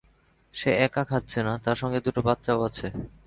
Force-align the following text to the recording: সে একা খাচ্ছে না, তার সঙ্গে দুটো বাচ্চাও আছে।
সে 0.55 0.71
একা 0.85 1.03
খাচ্ছে 1.03 1.39
না, 1.43 1.53
তার 1.65 1.77
সঙ্গে 1.81 1.99
দুটো 2.05 2.21
বাচ্চাও 2.21 2.59
আছে। 2.67 2.87